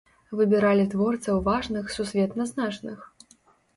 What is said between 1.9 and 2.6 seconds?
сусветна